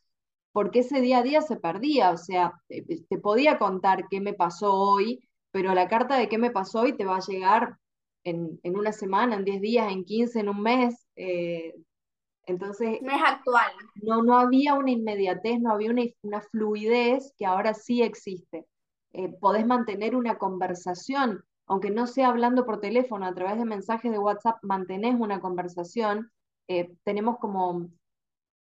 porque 0.52 0.80
ese 0.80 1.02
día 1.02 1.20
a 1.20 1.24
día 1.24 1.42
se 1.42 1.58
perdía, 1.58 2.12
o 2.12 2.18
sea, 2.18 2.54
te, 2.68 2.84
te 3.10 3.18
podía 3.20 3.60
contar 3.60 4.08
qué 4.10 4.22
me 4.22 4.34
pasó 4.34 4.74
hoy, 4.74 5.28
pero 5.52 5.74
la 5.74 5.88
carta 5.90 6.18
de 6.18 6.30
qué 6.30 6.38
me 6.38 6.52
pasó 6.52 6.82
hoy 6.82 6.96
te 6.96 7.06
va 7.06 7.18
a 7.18 7.20
llegar 7.20 7.78
en, 8.26 8.60
una 8.64 8.92
semana, 8.92 9.36
en 9.36 9.46
10 9.46 9.62
días, 9.62 9.92
en 9.92 10.04
15, 10.04 10.40
en 10.40 10.50
un 10.50 10.62
mes. 10.62 11.05
Eh, 11.16 11.74
entonces, 12.48 13.00
no 13.02 13.12
es 13.12 13.22
actual. 13.24 13.72
No, 13.96 14.24
no 14.24 14.38
había 14.38 14.76
una 14.76 14.92
inmediatez, 14.92 15.60
no 15.60 15.72
había 15.72 15.92
una, 16.22 16.42
fluidez 16.42 17.34
que 17.38 17.46
ahora 17.46 17.74
sí 17.74 18.02
existe. 18.02 18.66
Eh, 19.14 19.30
podés 19.40 19.66
mantener 19.66 20.16
una 20.16 20.38
conversación, 20.38 21.44
aunque 21.68 21.90
no 21.90 22.06
sea 22.08 22.30
hablando 22.30 22.66
por 22.66 22.82
teléfono, 22.82 23.26
a 23.26 23.34
través 23.34 23.58
de 23.58 23.66
mensajes 23.66 24.12
de 24.12 24.20
WhatsApp, 24.20 24.58
mantenés 24.62 25.16
una 25.20 25.40
conversación. 25.40 26.32
Eh, 26.68 26.94
tenemos 27.04 27.38
como 27.40 27.90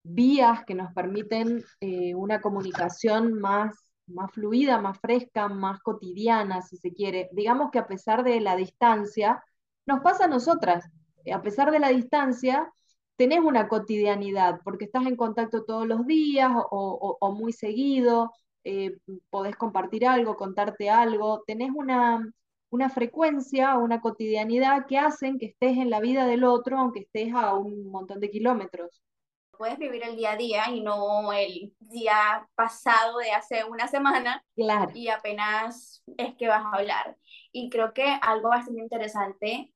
vías 0.02 0.64
que 0.64 0.74
nos 0.74 0.92
permiten 0.92 1.62
eh, 1.80 2.14
una 2.14 2.40
comunicación 2.40 3.34
más, 3.40 3.74
más 4.06 4.30
fluida, 4.32 4.80
más 4.80 4.98
fresca, 5.00 5.48
más 5.48 5.80
cotidiana, 5.80 6.62
si 6.62 6.76
se 6.76 6.92
quiere. 6.92 7.30
Digamos 7.32 7.70
que 7.70 7.78
a 7.78 7.86
pesar 7.86 8.24
de 8.24 8.40
la 8.40 8.56
distancia, 8.56 9.42
nos 9.86 10.00
pasa 10.00 10.24
a 10.24 10.28
nosotras. 10.28 10.84
A 11.32 11.42
pesar 11.42 11.70
de 11.70 11.78
la 11.80 11.88
distancia, 11.88 12.72
tenés 13.16 13.40
una 13.40 13.68
cotidianidad, 13.68 14.60
porque 14.64 14.86
estás 14.86 15.06
en 15.06 15.16
contacto 15.16 15.64
todos 15.64 15.86
los 15.86 16.06
días 16.06 16.50
o, 16.54 17.34
muy 17.36 17.52
seguido, 17.52 18.32
eh, 18.64 18.96
podés 19.30 19.56
compartir 19.56 20.06
algo, 20.06 20.36
contarte 20.36 20.88
algo, 20.90 21.42
tenés 21.46 21.70
una, 21.74 22.22
una 22.70 22.88
frecuencia 22.88 23.76
una 23.76 24.00
cotidianidad 24.00 24.86
que 24.86 24.98
hacen 24.98 25.38
que 25.38 25.46
estés 25.46 25.76
en 25.76 25.90
la 25.90 26.00
vida 26.00 26.26
del 26.26 26.44
otro, 26.44 26.78
aunque 26.78 27.00
estés 27.00 27.34
a 27.34 27.54
un 27.54 27.90
montón 27.90 28.20
de 28.20 28.30
kilómetros. 28.30 29.02
Puedes 29.50 29.78
vivir 29.78 30.02
el 30.02 30.16
día 30.16 30.32
a 30.32 30.36
día 30.36 30.70
y 30.70 30.80
no 30.80 31.32
el 31.34 31.74
día 31.80 32.48
pasado 32.54 33.18
de 33.18 33.32
hace 33.32 33.64
una 33.64 33.88
semana 33.88 34.42
claro. 34.54 34.92
y 34.94 35.08
apenas 35.08 36.02
es 36.16 36.34
que 36.36 36.48
vas 36.48 36.64
a 36.64 36.78
hablar. 36.78 37.18
Y 37.52 37.68
creo 37.68 37.92
que 37.92 38.18
algo 38.22 38.48
bastante 38.48 38.80
interesante 38.80 39.74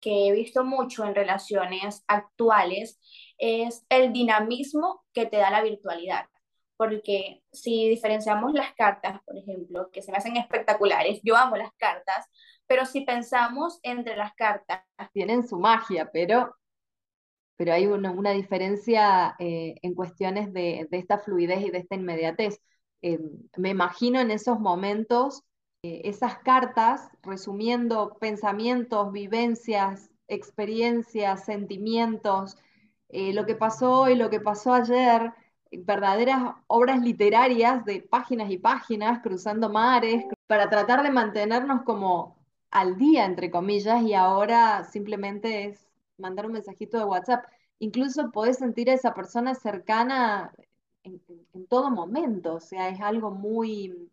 que 0.00 0.28
he 0.28 0.32
visto 0.32 0.64
mucho 0.64 1.04
en 1.04 1.14
relaciones 1.14 2.04
actuales 2.06 3.00
es 3.38 3.84
el 3.88 4.12
dinamismo 4.12 5.04
que 5.12 5.26
te 5.26 5.38
da 5.38 5.50
la 5.50 5.62
virtualidad. 5.62 6.26
Porque 6.76 7.42
si 7.50 7.88
diferenciamos 7.88 8.52
las 8.52 8.72
cartas, 8.74 9.20
por 9.24 9.36
ejemplo, 9.36 9.90
que 9.90 10.02
se 10.02 10.12
me 10.12 10.18
hacen 10.18 10.36
espectaculares, 10.36 11.20
yo 11.24 11.36
amo 11.36 11.56
las 11.56 11.72
cartas, 11.76 12.26
pero 12.66 12.86
si 12.86 13.00
pensamos 13.00 13.80
entre 13.82 14.16
las 14.16 14.32
cartas... 14.34 14.84
Tienen 15.12 15.46
su 15.46 15.58
magia, 15.58 16.10
pero, 16.12 16.54
pero 17.56 17.72
hay 17.72 17.86
una, 17.86 18.12
una 18.12 18.30
diferencia 18.30 19.34
eh, 19.40 19.74
en 19.82 19.94
cuestiones 19.94 20.52
de, 20.52 20.86
de, 20.88 20.98
esta 20.98 21.18
fluidez 21.18 21.62
y 21.62 21.70
de 21.70 21.78
esta 21.78 21.96
inmediatez. 21.96 22.60
Eh, 23.02 23.18
me 23.56 23.70
imagino 23.70 24.20
en 24.20 24.30
esos 24.30 24.60
momentos 24.60 25.42
esas 25.82 26.38
cartas 26.38 27.08
resumiendo 27.22 28.16
pensamientos, 28.18 29.12
vivencias, 29.12 30.10
experiencias, 30.26 31.44
sentimientos, 31.44 32.56
eh, 33.08 33.32
lo 33.32 33.46
que 33.46 33.54
pasó 33.54 34.00
hoy, 34.00 34.16
lo 34.16 34.28
que 34.28 34.40
pasó 34.40 34.74
ayer, 34.74 35.32
verdaderas 35.70 36.54
obras 36.66 37.00
literarias 37.00 37.84
de 37.84 38.02
páginas 38.02 38.50
y 38.50 38.58
páginas, 38.58 39.20
cruzando 39.22 39.70
mares, 39.70 40.24
para 40.46 40.68
tratar 40.68 41.02
de 41.02 41.10
mantenernos 41.10 41.82
como 41.82 42.36
al 42.70 42.96
día, 42.98 43.24
entre 43.24 43.50
comillas, 43.50 44.02
y 44.02 44.14
ahora 44.14 44.84
simplemente 44.84 45.66
es 45.66 45.88
mandar 46.18 46.46
un 46.46 46.52
mensajito 46.52 46.98
de 46.98 47.04
WhatsApp. 47.04 47.44
Incluso 47.78 48.30
podés 48.32 48.58
sentir 48.58 48.90
a 48.90 48.94
esa 48.94 49.14
persona 49.14 49.54
cercana 49.54 50.52
en 51.04 51.66
todo 51.68 51.90
momento, 51.90 52.54
o 52.54 52.60
sea, 52.60 52.88
es 52.88 53.00
algo 53.00 53.30
muy, 53.30 54.10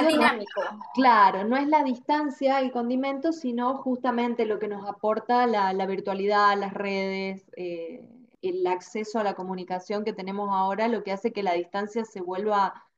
dinámico. 0.00 0.62
Claro, 0.94 1.44
no 1.44 1.56
es 1.56 1.68
la 1.68 1.84
distancia 1.84 2.60
el 2.60 2.72
condimento, 2.72 3.32
sino 3.32 3.76
justamente 3.76 4.46
lo 4.46 4.58
que 4.58 4.68
nos 4.68 4.88
aporta 4.88 5.46
la, 5.46 5.86
virtualidad, 5.86 6.56
las 6.58 6.72
redes, 6.72 7.44
eh, 7.56 8.08
el 8.40 8.66
acceso 8.66 9.18
a 9.18 9.24
la 9.24 9.34
comunicación 9.34 10.04
que 10.04 10.12
tenemos 10.12 10.48
ahora, 10.50 10.88
lo 10.88 11.02
que 11.02 11.12
hace 11.12 11.32
que 11.32 11.42
la 11.42 11.52
distancia 11.52 12.04
se 12.04 12.20
vuelva 12.20 12.88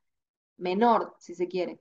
menor, 0.57 1.15
si 1.19 1.35
se 1.35 1.49
quiere. 1.49 1.81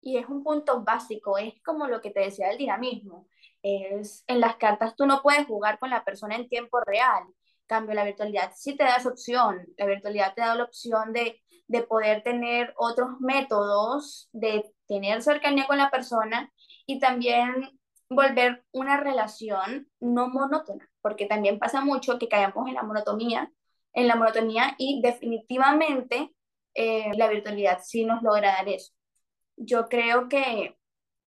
Y 0.00 0.18
es 0.18 0.28
un 0.28 0.42
punto 0.42 0.82
básico, 0.82 1.38
es 1.38 1.54
como 1.62 1.86
lo 1.86 2.00
que 2.00 2.10
te 2.10 2.20
decía 2.20 2.50
el 2.50 2.58
dinamismo. 2.58 3.28
Es, 3.62 4.24
en 4.26 4.40
las 4.40 4.56
cartas 4.56 4.94
tú 4.94 5.06
no 5.06 5.22
puedes 5.22 5.46
jugar 5.46 5.78
con 5.78 5.90
la 5.90 6.04
persona 6.04 6.36
en 6.36 6.48
tiempo 6.48 6.80
real. 6.80 7.24
Cambio, 7.66 7.94
la 7.94 8.04
virtualidad 8.04 8.52
sí 8.54 8.76
te 8.76 8.84
da 8.84 8.96
esa 8.96 9.08
opción. 9.08 9.66
La 9.76 9.86
virtualidad 9.86 10.34
te 10.34 10.42
da 10.42 10.54
la 10.54 10.64
opción 10.64 11.12
de 11.12 11.40
de 11.68 11.82
poder 11.82 12.22
tener 12.22 12.72
otros 12.76 13.20
métodos, 13.20 14.28
de 14.32 14.64
tener 14.86 15.22
cercanía 15.22 15.66
con 15.66 15.78
la 15.78 15.90
persona 15.90 16.52
y 16.86 17.00
también 17.00 17.78
volver 18.08 18.64
una 18.72 18.98
relación 18.98 19.88
no 20.00 20.28
monótona, 20.28 20.88
porque 21.00 21.26
también 21.26 21.58
pasa 21.58 21.80
mucho 21.80 22.18
que 22.18 22.28
caemos 22.28 22.68
en 22.68 22.74
la 22.74 22.82
monotonía, 22.82 23.52
en 23.94 24.06
la 24.06 24.14
monotonía 24.14 24.74
y 24.78 25.00
definitivamente 25.02 26.32
eh, 26.74 27.10
la 27.16 27.28
virtualidad 27.28 27.80
sí 27.82 28.04
nos 28.04 28.22
logra 28.22 28.52
dar 28.52 28.68
eso. 28.68 28.92
Yo 29.56 29.88
creo 29.88 30.28
que 30.28 30.76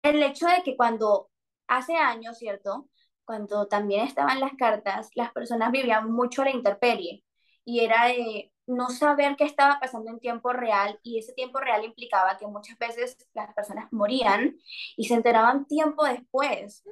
el 0.01 0.23
hecho 0.23 0.47
de 0.47 0.63
que 0.63 0.75
cuando 0.75 1.29
hace 1.67 1.95
años, 1.95 2.37
¿cierto? 2.37 2.89
Cuando 3.25 3.67
también 3.67 4.05
estaban 4.05 4.39
las 4.39 4.53
cartas, 4.57 5.09
las 5.15 5.31
personas 5.31 5.71
vivían 5.71 6.11
mucho 6.11 6.43
la 6.43 6.51
intemperie 6.51 7.23
y 7.65 7.79
era 7.81 8.07
de 8.07 8.51
no 8.65 8.89
saber 8.89 9.35
qué 9.35 9.43
estaba 9.43 9.79
pasando 9.79 10.09
en 10.09 10.19
tiempo 10.19 10.53
real 10.53 10.99
y 11.03 11.19
ese 11.19 11.33
tiempo 11.33 11.59
real 11.59 11.83
implicaba 11.83 12.37
que 12.37 12.47
muchas 12.47 12.77
veces 12.77 13.17
las 13.33 13.53
personas 13.53 13.91
morían 13.91 14.57
y 14.95 15.05
se 15.05 15.15
enteraban 15.15 15.65
tiempo 15.67 16.05
después. 16.05 16.83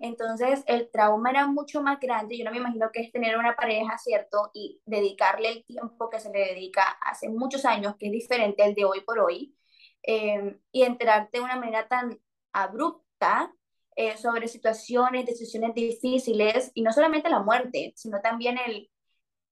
Entonces 0.00 0.64
el 0.66 0.90
trauma 0.90 1.30
era 1.30 1.46
mucho 1.46 1.82
más 1.82 2.00
grande. 2.00 2.36
Yo 2.36 2.44
no 2.44 2.50
me 2.50 2.58
imagino 2.58 2.90
que 2.92 3.00
es 3.02 3.12
tener 3.12 3.36
una 3.38 3.54
pareja, 3.54 3.96
¿cierto? 3.98 4.50
Y 4.54 4.80
dedicarle 4.84 5.50
el 5.50 5.64
tiempo 5.64 6.10
que 6.10 6.20
se 6.20 6.30
le 6.30 6.40
dedica 6.40 6.82
hace 7.00 7.28
muchos 7.28 7.64
años, 7.64 7.96
que 7.96 8.06
es 8.06 8.12
diferente 8.12 8.62
al 8.62 8.74
de 8.74 8.84
hoy 8.84 9.00
por 9.02 9.20
hoy, 9.20 9.54
em, 10.02 10.58
y 10.72 10.82
enterarte 10.82 11.38
de 11.38 11.44
una 11.44 11.56
manera 11.56 11.86
tan 11.88 12.18
abrupta 12.52 13.52
eh, 13.96 14.16
sobre 14.16 14.48
situaciones, 14.48 15.26
decisiones 15.26 15.74
difíciles, 15.74 16.70
y 16.74 16.82
no 16.82 16.92
solamente 16.92 17.28
la 17.28 17.40
muerte, 17.40 17.92
sino 17.96 18.20
también 18.20 18.58
el 18.58 18.90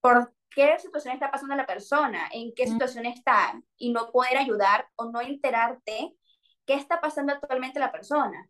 por 0.00 0.32
qué 0.50 0.78
situación 0.78 1.14
está 1.14 1.30
pasando 1.30 1.54
la 1.54 1.66
persona, 1.66 2.28
en 2.32 2.52
qué 2.54 2.66
situación 2.66 3.06
está, 3.06 3.60
y 3.76 3.92
no 3.92 4.10
poder 4.10 4.38
ayudar 4.38 4.88
o 4.96 5.10
no 5.10 5.20
enterarte 5.20 6.14
qué 6.66 6.74
está 6.74 7.00
pasando 7.00 7.32
actualmente 7.32 7.80
la 7.80 7.92
persona. 7.92 8.48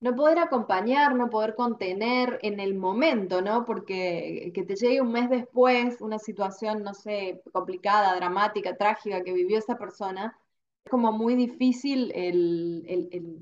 No 0.00 0.16
poder 0.16 0.38
acompañar, 0.38 1.14
no 1.14 1.28
poder 1.28 1.54
contener 1.54 2.38
en 2.42 2.58
el 2.58 2.74
momento, 2.74 3.42
¿no? 3.42 3.66
Porque 3.66 4.50
que 4.54 4.62
te 4.62 4.74
llegue 4.74 5.02
un 5.02 5.12
mes 5.12 5.28
después 5.28 6.00
una 6.00 6.18
situación, 6.18 6.82
no 6.82 6.94
sé, 6.94 7.42
complicada, 7.52 8.16
dramática, 8.16 8.76
trágica 8.76 9.22
que 9.22 9.34
vivió 9.34 9.58
esa 9.58 9.76
persona, 9.76 10.34
es 10.84 10.90
como 10.90 11.12
muy 11.12 11.34
difícil 11.34 12.12
el, 12.14 12.84
el, 12.88 13.08
el... 13.12 13.38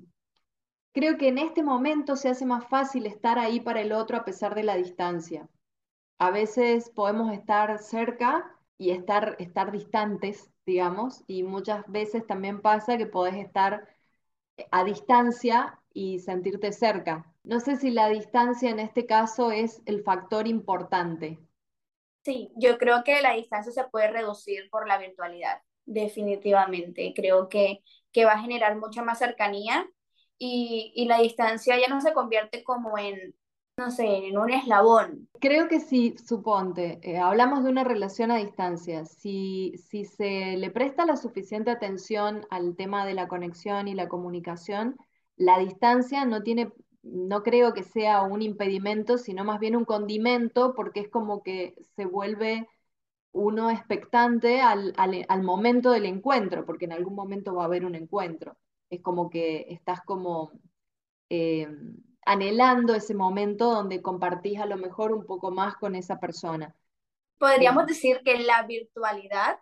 Creo 0.98 1.16
que 1.16 1.28
en 1.28 1.38
este 1.38 1.62
momento 1.62 2.16
se 2.16 2.28
hace 2.28 2.44
más 2.44 2.66
fácil 2.68 3.06
estar 3.06 3.38
ahí 3.38 3.60
para 3.60 3.80
el 3.80 3.92
otro 3.92 4.16
a 4.16 4.24
pesar 4.24 4.54
de 4.54 4.64
la 4.64 4.76
distancia 4.76 5.48
a 6.18 6.30
veces 6.30 6.90
podemos 6.90 7.32
estar 7.32 7.78
cerca 7.78 8.52
y 8.76 8.90
estar, 8.90 9.36
estar 9.38 9.72
distantes, 9.72 10.50
digamos, 10.66 11.22
y 11.26 11.42
muchas 11.42 11.84
veces 11.86 12.26
también 12.26 12.60
pasa 12.60 12.98
que 12.98 13.06
podés 13.06 13.36
estar 13.36 13.88
a 14.70 14.84
distancia 14.84 15.80
y 15.92 16.18
sentirte 16.18 16.72
cerca. 16.72 17.32
No 17.44 17.60
sé 17.60 17.76
si 17.76 17.90
la 17.90 18.08
distancia 18.08 18.70
en 18.70 18.80
este 18.80 19.06
caso 19.06 19.52
es 19.52 19.80
el 19.86 20.02
factor 20.02 20.46
importante. 20.46 21.38
Sí, 22.24 22.50
yo 22.56 22.78
creo 22.78 23.04
que 23.04 23.22
la 23.22 23.34
distancia 23.34 23.72
se 23.72 23.84
puede 23.84 24.10
reducir 24.10 24.68
por 24.70 24.86
la 24.86 24.98
virtualidad, 24.98 25.62
definitivamente. 25.86 27.12
Creo 27.14 27.48
que, 27.48 27.82
que 28.12 28.24
va 28.24 28.32
a 28.32 28.40
generar 28.40 28.76
mucha 28.76 29.02
más 29.02 29.18
cercanía 29.18 29.88
y, 30.38 31.04
la 31.06 31.20
distancia 31.20 31.78
ya 31.78 31.88
no 31.88 32.00
se 32.00 32.12
convierte 32.12 32.62
como 32.62 32.96
en 32.98 33.34
no 33.76 33.92
sé, 33.92 34.26
en 34.26 34.36
un 34.36 34.50
eslabón. 34.50 35.28
Creo 35.40 35.68
que 35.68 35.78
sí, 35.78 36.16
suponte, 36.18 36.98
eh, 37.00 37.18
hablamos 37.18 37.62
de 37.62 37.70
una 37.70 37.84
relación 37.84 38.32
a 38.32 38.36
distancia. 38.36 39.04
Si, 39.04 39.72
si 39.76 40.04
se 40.04 40.56
le 40.56 40.72
presta 40.72 41.06
la 41.06 41.16
suficiente 41.16 41.70
atención 41.70 42.44
al 42.50 42.74
tema 42.74 43.06
de 43.06 43.14
la 43.14 43.28
conexión 43.28 43.86
y 43.86 43.94
la 43.94 44.08
comunicación, 44.08 44.96
la 45.36 45.58
distancia 45.60 46.24
no 46.24 46.42
tiene, 46.42 46.72
no 47.02 47.44
creo 47.44 47.72
que 47.72 47.84
sea 47.84 48.22
un 48.22 48.42
impedimento, 48.42 49.16
sino 49.16 49.44
más 49.44 49.60
bien 49.60 49.76
un 49.76 49.84
condimento, 49.84 50.74
porque 50.74 50.98
es 50.98 51.08
como 51.08 51.44
que 51.44 51.76
se 51.94 52.04
vuelve 52.04 52.66
uno 53.32 53.70
expectante 53.70 54.60
al, 54.60 54.94
momento 55.42 55.92
del 55.92 56.06
encuentro, 56.06 56.64
porque 56.66 56.86
en 56.86 56.92
algún 56.92 57.14
momento 57.14 57.54
va 57.54 57.62
a 57.62 57.66
haber 57.66 57.84
un 57.84 57.94
encuentro. 57.94 58.56
Es 58.90 59.02
como 59.02 59.30
que 59.30 59.66
estás 59.70 60.00
como 60.02 60.52
eh, 61.30 61.68
anhelando 62.24 62.94
ese 62.94 63.14
momento 63.14 63.72
donde 63.72 64.02
compartís 64.02 64.60
a 64.60 64.66
lo 64.66 64.76
mejor 64.76 65.12
un 65.12 65.24
poco 65.24 65.50
más 65.50 65.76
con 65.76 65.94
esa 65.94 66.18
persona. 66.18 66.74
Podríamos 67.38 67.86
decir 67.86 68.20
que 68.24 68.38
la 68.38 68.62
virtualidad 68.64 69.58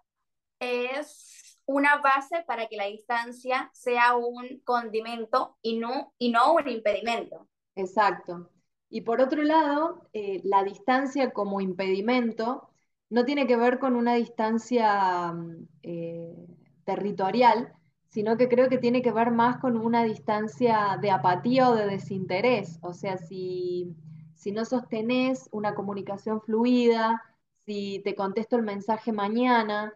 es 0.58 1.60
una 1.66 1.98
base 1.98 2.42
para 2.46 2.68
que 2.68 2.76
la 2.76 2.86
distancia 2.86 3.70
sea 3.74 4.16
un 4.16 4.60
condimento 4.64 5.56
y 5.62 5.78
no, 5.78 6.14
y 6.18 6.30
no 6.30 6.54
un 6.54 6.68
impedimento. 6.68 7.48
Exacto. 7.74 8.50
Y 8.88 9.02
por 9.02 9.20
otro 9.20 9.42
lado, 9.42 10.08
eh, 10.12 10.40
la 10.44 10.62
distancia 10.62 11.32
como 11.32 11.60
impedimento 11.60 12.70
no 13.10 13.24
tiene 13.24 13.46
que 13.46 13.56
ver 13.56 13.78
con 13.78 13.96
una 13.96 14.14
distancia 14.14 15.32
mm, 15.32 15.68
eh, 15.82 16.46
territorial, 16.84 17.74
sino 18.08 18.36
que 18.36 18.48
creo 18.48 18.68
que 18.68 18.78
tiene 18.78 19.02
que 19.02 19.12
ver 19.12 19.30
más 19.30 19.58
con 19.58 19.76
una 19.76 20.04
distancia 20.04 20.98
de 21.00 21.10
apatía 21.10 21.70
o 21.70 21.74
de 21.74 21.86
desinterés. 21.86 22.78
O 22.82 22.92
sea, 22.94 23.18
si, 23.18 23.94
si 24.34 24.52
no 24.52 24.64
sostenés 24.64 25.48
una 25.52 25.74
comunicación 25.74 26.40
fluida, 26.40 27.22
si 27.66 28.00
te 28.04 28.14
contesto 28.14 28.56
el 28.56 28.62
mensaje 28.62 29.12
mañana, 29.12 29.92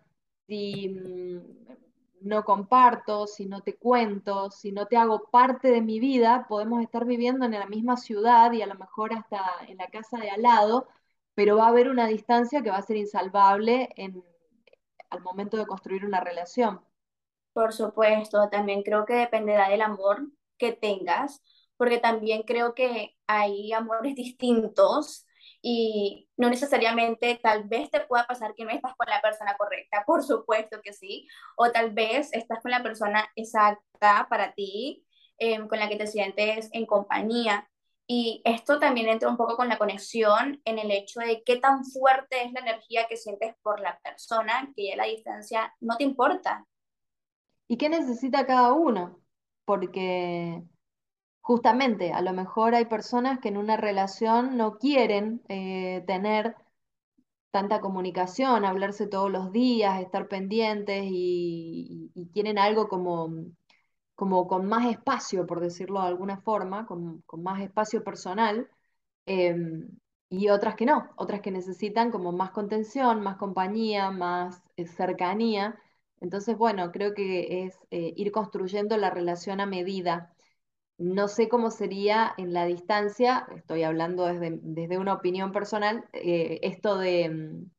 si 0.47 0.89
mm, 0.89 1.39
no 2.23 2.45
comparto, 2.45 3.27
si 3.27 3.47
no 3.47 3.63
te 3.63 3.77
cuento, 3.77 4.51
si 4.51 4.73
no 4.73 4.87
te 4.87 4.97
hago 4.97 5.31
parte 5.31 5.71
de 5.71 5.81
mi 5.81 6.01
vida, 6.01 6.47
podemos 6.49 6.83
estar 6.83 7.05
viviendo 7.07 7.47
en 7.47 7.53
la 7.53 7.67
misma 7.67 7.97
ciudad 7.97 8.53
y 8.53 8.63
a 8.63 8.67
lo 8.67 8.75
mejor 8.75 9.15
hasta 9.15 9.41
en 9.69 9.79
la 9.79 9.89
casa 9.89 10.19
de 10.19 10.31
al 10.31 10.43
lado, 10.43 10.89
pero 11.35 11.57
va 11.57 11.67
a 11.67 11.69
haber 11.69 11.89
una 11.89 12.07
distancia 12.07 12.63
que 12.63 12.71
va 12.71 12.77
a 12.79 12.83
ser 12.83 12.97
insalvable 12.97 13.89
en, 13.97 14.23
al 15.11 15.23
momento 15.23 15.57
de 15.57 15.67
construir 15.67 16.05
una 16.05 16.21
relación. 16.21 16.81
Por 17.61 17.75
supuesto, 17.75 18.49
también 18.49 18.83
creo 18.83 19.05
que 19.05 19.13
dependerá 19.13 19.69
del 19.69 19.83
amor 19.83 20.31
que 20.57 20.73
tengas, 20.73 21.43
porque 21.77 21.99
también 21.99 22.43
creo 22.43 22.75
que 22.75 23.15
hay 23.27 23.71
amores 23.75 24.15
distintos 24.15 25.27
y 25.61 26.27
no 26.39 26.49
necesariamente 26.49 27.39
tal 27.43 27.65
vez 27.65 27.91
te 27.91 28.01
pueda 28.01 28.27
pasar 28.27 28.55
que 28.55 28.65
no 28.65 28.71
estás 28.71 28.95
con 28.97 29.07
la 29.11 29.21
persona 29.21 29.57
correcta, 29.59 30.05
por 30.07 30.23
supuesto 30.25 30.81
que 30.83 30.95
sí, 30.95 31.29
o 31.55 31.71
tal 31.71 31.91
vez 31.93 32.33
estás 32.33 32.61
con 32.63 32.71
la 32.71 32.83
persona 32.83 33.29
exacta 33.37 34.27
para 34.31 34.55
ti, 34.55 35.05
em, 35.37 35.69
con 35.69 35.79
la 35.79 35.89
que 35.91 35.97
te 35.97 36.07
sientes 36.07 36.71
en 36.73 36.87
compañía. 36.87 37.69
Y 38.07 38.41
esto 38.47 38.79
también 38.79 39.09
entra 39.11 39.29
un 39.29 39.37
poco 39.37 39.57
con 39.57 39.69
la 39.69 39.77
conexión 39.79 40.63
en 40.65 40.79
el 40.79 40.91
hecho 40.91 41.21
de 41.21 41.43
qué 41.45 41.57
tan 41.57 41.85
fuerte 41.85 42.43
es 42.43 42.53
la 42.53 42.61
energía 42.61 43.07
que 43.07 43.19
sientes 43.19 43.55
por 43.63 43.81
la 43.81 43.99
persona, 44.01 44.73
que 44.75 44.89
ya 44.89 44.97
la 44.97 45.05
distancia 45.05 45.75
no 45.81 45.97
te 45.99 46.05
importa. 46.05 46.67
¿Y 47.71 47.77
qué 47.77 47.89
necesita 47.89 48.47
cada 48.47 48.73
uno? 48.73 49.21
Porque 49.65 50.65
justamente, 51.41 52.13
a 52.13 52.21
lo 52.23 52.33
mejor 52.33 52.75
hay 52.75 52.87
personas 52.87 53.39
que 53.41 53.49
en 53.49 53.59
una 53.59 53.77
relación 53.77 54.57
no 54.57 54.79
quieren 54.79 55.43
eh, 55.49 56.03
tener 56.07 56.57
tanta 57.53 57.81
comunicación, 57.81 58.65
hablarse 58.65 59.07
todos 59.07 59.31
los 59.31 59.53
días, 59.53 60.01
estar 60.01 60.29
pendientes 60.29 61.05
y, 61.07 62.13
quieren 62.33 62.59
algo 62.59 62.89
como, 62.89 63.31
como 64.17 64.49
con 64.49 64.67
más 64.67 64.91
espacio, 64.91 65.47
por 65.47 65.61
decirlo 65.61 66.01
de 66.03 66.09
alguna 66.09 66.39
forma, 66.39 66.87
con, 66.87 67.23
más 67.39 67.63
espacio 67.63 68.03
personal, 68.05 68.69
em, 69.27 69.89
y 70.29 70.49
otras 70.49 70.75
que 70.77 70.87
no, 70.87 71.11
otras 71.17 71.41
que 71.41 71.53
necesitan 71.53 72.11
como 72.11 72.33
más 72.33 72.51
contención, 72.53 73.23
más 73.23 73.37
compañía, 73.37 74.11
más 74.11 74.63
eh, 74.77 74.87
cercanía. 74.87 75.79
Entonces, 76.21 76.57
bueno, 76.57 76.93
creo 76.93 77.15
que 77.15 77.65
es 77.65 77.77
eh, 77.91 78.13
ir 78.17 78.33
construyendo 78.33 78.97
la 78.97 79.11
relación 79.11 79.61
a 79.61 79.67
medida 79.67 80.35
no 81.01 81.29
sé 81.29 81.49
cómo 81.49 81.71
sería 81.71 82.35
en 82.37 82.53
la 82.53 82.67
distancia, 82.67 83.47
estoy 83.57 83.85
hablando 83.85 84.27
desde, 84.27 84.99
una 84.99 85.15
opinión 85.15 85.51
personal, 85.51 86.05
eh, 86.13 86.61
esto 86.63 86.99
de, 86.99 87.31
mm, 87.31 87.71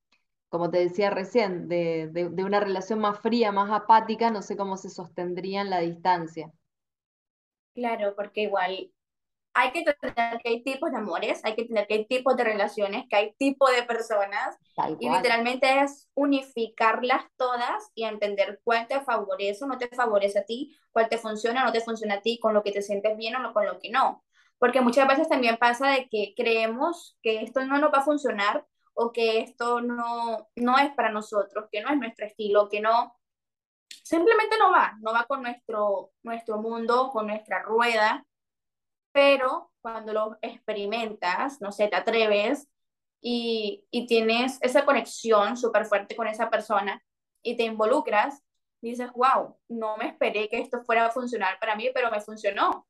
como 0.49 0.71
te 0.71 0.79
decía 0.79 1.11
recién, 1.11 1.67
de, 1.67 2.09
de, 2.11 2.43
una 2.43 2.59
relación 2.59 2.99
más 2.99 3.19
fría, 3.19 3.51
más 3.51 3.69
apática, 3.69 4.31
no 4.31 4.41
sé 4.41 4.57
cómo 4.57 4.75
se 4.75 4.89
sostendría 4.89 5.61
en 5.61 5.69
la 5.69 5.81
distancia. 5.81 6.51
Claro, 7.75 8.15
porque 8.15 8.41
igual 8.41 8.91
hay 9.53 9.71
que 9.71 9.79
entender 9.79 10.39
que 10.41 10.49
hay 10.49 10.63
tipos 10.63 10.91
de 10.91 10.97
amores, 10.97 11.41
hay 11.43 11.55
que 11.55 11.61
entender 11.61 11.87
que 11.87 11.93
hay 11.95 12.07
tipos 12.07 12.35
de 12.37 12.43
relaciones, 12.43 13.05
que 13.09 13.15
hay 13.15 13.33
tipos 13.37 13.69
de 13.75 13.83
personas, 13.83 14.57
y 14.99 15.09
literalmente 15.09 15.81
es 15.81 16.09
unificarlas 16.13 17.25
todas 17.35 17.91
y 17.93 18.05
entender 18.05 18.61
cuál 18.63 18.87
te 18.87 19.01
favorece 19.01 19.63
o 19.63 19.67
no 19.67 19.77
te 19.77 19.89
favorece 19.89 20.39
a 20.39 20.45
ti, 20.45 20.77
cuál 20.91 21.09
te 21.09 21.17
funciona 21.17 21.63
o 21.63 21.65
no 21.65 21.71
te 21.71 21.81
funciona 21.81 22.15
a 22.15 22.21
ti, 22.21 22.39
con 22.39 22.53
lo 22.53 22.63
que 22.63 22.71
te 22.71 22.81
sientes 22.81 23.17
bien 23.17 23.35
o 23.35 23.53
con 23.53 23.65
lo 23.65 23.79
que 23.79 23.89
no. 23.89 24.23
Porque 24.57 24.81
muchas 24.81 25.07
veces 25.07 25.27
también 25.27 25.57
pasa 25.57 25.89
de 25.89 26.07
que 26.07 26.33
creemos 26.35 27.17
que 27.21 27.41
esto 27.41 27.65
no 27.65 27.77
nos 27.77 27.91
va 27.91 27.99
a 27.99 28.05
funcionar 28.05 28.65
o 28.93 29.11
que 29.11 29.39
esto 29.39 29.81
no, 29.81 30.49
no 30.55 30.77
es 30.77 30.93
para 30.93 31.11
nosotros, 31.11 31.65
que 31.71 31.81
no 31.81 31.89
es 31.89 31.97
nuestro 31.97 32.25
estilo, 32.25 32.69
que 32.69 32.79
no, 32.79 33.17
simplemente 34.03 34.57
no 34.59 34.71
va, 34.71 34.97
no 35.01 35.13
va 35.13 35.25
con 35.25 35.41
nuestro, 35.41 36.11
nuestro 36.23 36.57
mundo, 36.61 37.09
con 37.11 37.27
nuestra 37.27 37.63
rueda 37.63 38.25
pero 39.11 39.71
cuando 39.81 40.13
lo 40.13 40.37
experimentas, 40.41 41.61
no 41.61 41.71
sé, 41.71 41.87
te 41.87 41.95
atreves 41.95 42.67
y, 43.21 43.85
y 43.91 44.07
tienes 44.07 44.57
esa 44.61 44.85
conexión 44.85 45.57
súper 45.57 45.85
fuerte 45.85 46.15
con 46.15 46.27
esa 46.27 46.49
persona 46.49 47.03
y 47.43 47.57
te 47.57 47.63
involucras, 47.63 48.43
dices, 48.81 49.11
wow, 49.13 49.57
no 49.69 49.97
me 49.97 50.07
esperé 50.07 50.49
que 50.49 50.59
esto 50.59 50.83
fuera 50.83 51.07
a 51.07 51.11
funcionar 51.11 51.59
para 51.59 51.75
mí, 51.75 51.89
pero 51.93 52.11
me 52.11 52.21
funcionó. 52.21 52.87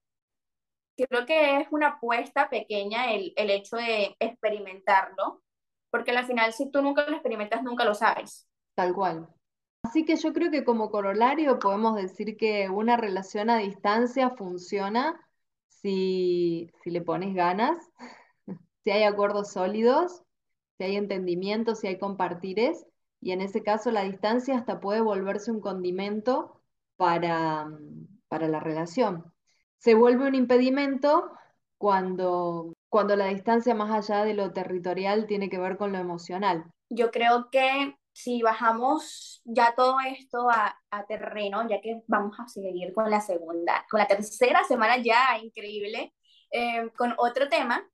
Creo 0.97 1.25
que 1.25 1.61
es 1.61 1.67
una 1.71 1.87
apuesta 1.87 2.49
pequeña 2.49 3.11
el, 3.13 3.33
el 3.35 3.49
hecho 3.49 3.77
de 3.77 4.15
experimentarlo, 4.19 5.41
porque 5.89 6.11
al 6.11 6.25
final 6.25 6.53
si 6.53 6.69
tú 6.69 6.81
nunca 6.81 7.05
lo 7.07 7.15
experimentas, 7.15 7.63
nunca 7.63 7.85
lo 7.85 7.95
sabes. 7.95 8.47
Tal 8.75 8.93
cual. 8.93 9.27
Así 9.83 10.05
que 10.05 10.15
yo 10.15 10.31
creo 10.31 10.51
que 10.51 10.63
como 10.63 10.91
corolario 10.91 11.59
podemos 11.59 11.95
decir 11.95 12.37
que 12.37 12.69
una 12.69 12.97
relación 12.97 13.49
a 13.49 13.57
distancia 13.57 14.29
funciona 14.29 15.19
si, 15.81 16.71
le 16.85 17.01
pones 17.01 17.33
ganas, 17.33 17.77
si 18.83 18.91
hay 18.91 19.03
acuerdos 19.03 19.51
sólidos, 19.51 20.23
si 20.77 20.83
hay 20.85 20.95
entendimiento, 20.95 21.75
si 21.75 21.87
hay 21.87 21.97
compartires, 21.97 22.85
y 23.19 23.31
en 23.31 23.41
ese 23.41 23.61
caso 23.61 23.91
la 23.91 24.03
distancia 24.03 24.57
hasta 24.57 24.79
puede 24.79 25.01
volverse 25.01 25.51
un 25.51 25.61
condimento 25.61 26.61
para, 26.95 27.67
para 28.27 28.47
la 28.47 28.59
relación. 28.59 29.31
Se 29.77 29.93
vuelve 29.93 30.27
un 30.27 30.35
impedimento 30.35 31.31
cuando, 31.77 32.73
cuando 32.89 33.15
la 33.15 33.25
distancia 33.27 33.75
más 33.75 33.91
allá 33.91 34.23
de 34.23 34.33
lo 34.33 34.53
territorial 34.53 35.27
tiene 35.27 35.49
que 35.49 35.59
ver 35.59 35.77
con 35.77 35.91
lo 35.91 35.97
emocional. 35.97 36.65
Yo 36.89 37.11
creo 37.11 37.49
que 37.51 37.95
si 38.13 38.41
bajamos 38.41 39.41
ya 39.45 39.73
todo 39.75 39.97
esto 40.05 40.49
a, 40.49 40.75
terreno, 41.07 41.67
ya 41.69 41.81
que 41.81 42.01
vamos 42.07 42.37
a 42.39 42.47
seguir 42.47 42.93
con 42.93 43.09
la 43.09 43.21
segunda, 43.21 43.85
con 43.89 43.99
la 43.99 44.07
tercera 44.07 44.63
semana 44.63 44.97
ya 44.97 45.37
increíble, 45.41 46.13
eh, 46.51 46.89
con 46.97 47.13
otro 47.17 47.49
tema. 47.49 47.87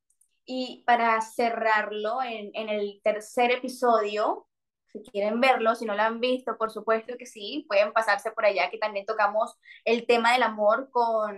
Y 0.45 0.83
para 0.85 1.19
cerrarlo 1.21 2.21
en, 2.23 2.51
en 2.53 2.69
el 2.69 3.01
tercer 3.03 3.51
episodio, 3.51 4.47
si 4.87 5.01
quieren 5.03 5.39
verlo, 5.41 5.75
si 5.75 5.85
no 5.85 5.95
lo 5.95 6.01
han 6.01 6.19
visto, 6.19 6.57
por 6.57 6.71
supuesto 6.71 7.17
que 7.17 7.25
sí, 7.25 7.65
pueden 7.67 7.91
pasarse 7.93 8.31
por 8.31 8.45
allá, 8.45 8.69
que 8.69 8.77
también 8.77 9.05
tocamos 9.05 9.57
el 9.85 10.05
tema 10.07 10.33
del 10.33 10.43
amor 10.43 10.89
con 10.91 11.37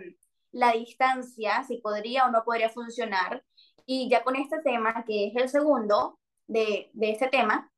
la 0.51 0.73
distancia, 0.73 1.63
si 1.63 1.77
podría 1.77 2.25
o 2.25 2.31
no 2.31 2.43
podría 2.43 2.69
funcionar. 2.69 3.43
Y 3.85 4.09
ya 4.09 4.23
con 4.23 4.35
este 4.35 4.61
tema, 4.61 5.03
que 5.05 5.27
es 5.27 5.35
el 5.35 5.49
segundo 5.49 6.19
de, 6.47 6.89
de 6.93 7.11
este 7.11 7.27
tema, 7.27 7.71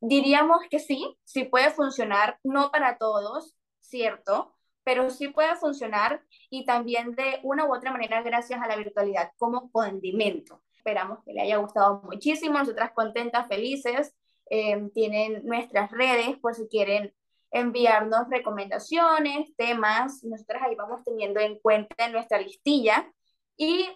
Diríamos 0.00 0.62
que 0.70 0.78
sí, 0.78 1.16
sí 1.24 1.44
puede 1.44 1.70
funcionar, 1.70 2.38
no 2.42 2.70
para 2.70 2.96
todos, 2.96 3.56
¿cierto? 3.80 4.54
Pero 4.82 5.10
sí 5.10 5.28
puede 5.28 5.56
funcionar 5.56 6.24
y 6.48 6.64
también 6.64 7.14
de 7.14 7.40
una 7.42 7.66
u 7.66 7.74
otra 7.74 7.92
manera 7.92 8.22
gracias 8.22 8.60
a 8.62 8.66
la 8.66 8.76
virtualidad 8.76 9.32
como 9.36 9.70
condimento. 9.70 10.62
Esperamos 10.74 11.18
que 11.24 11.34
le 11.34 11.42
haya 11.42 11.58
gustado 11.58 12.02
muchísimo, 12.04 12.58
nosotras 12.58 12.92
contentas, 12.94 13.46
felices. 13.48 14.14
Eh, 14.48 14.90
tienen 14.94 15.44
nuestras 15.44 15.90
redes 15.90 16.38
por 16.38 16.54
si 16.54 16.66
quieren 16.66 17.14
enviarnos 17.50 18.28
recomendaciones, 18.28 19.54
temas, 19.56 20.24
nosotras 20.24 20.62
ahí 20.62 20.74
vamos 20.76 21.04
teniendo 21.04 21.40
en 21.40 21.58
cuenta 21.58 22.06
en 22.06 22.12
nuestra 22.12 22.40
listilla. 22.40 23.12
Y 23.56 23.86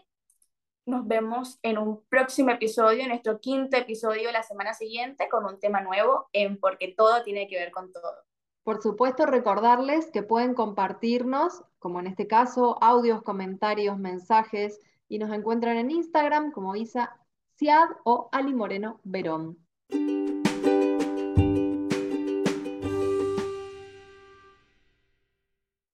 nos 0.86 1.06
vemos 1.06 1.58
en 1.62 1.78
un 1.78 2.02
próximo 2.08 2.50
episodio, 2.50 3.02
en 3.02 3.08
nuestro 3.08 3.40
quinto 3.40 3.76
episodio 3.76 4.30
la 4.32 4.42
semana 4.42 4.74
siguiente, 4.74 5.28
con 5.30 5.44
un 5.44 5.58
tema 5.58 5.80
nuevo 5.80 6.28
en 6.32 6.58
Porque 6.58 6.94
todo 6.96 7.22
tiene 7.22 7.48
que 7.48 7.58
ver 7.58 7.70
con 7.70 7.92
todo. 7.92 8.14
Por 8.62 8.82
supuesto, 8.82 9.26
recordarles 9.26 10.10
que 10.10 10.22
pueden 10.22 10.54
compartirnos, 10.54 11.62
como 11.78 12.00
en 12.00 12.06
este 12.06 12.26
caso, 12.26 12.82
audios, 12.82 13.22
comentarios, 13.22 13.98
mensajes, 13.98 14.80
y 15.08 15.18
nos 15.18 15.32
encuentran 15.32 15.76
en 15.76 15.90
Instagram 15.90 16.50
como 16.50 16.74
Isa 16.74 17.14
Ciad 17.56 17.88
o 18.04 18.28
Ali 18.32 18.54
Moreno 18.54 19.00
Verón. 19.04 19.58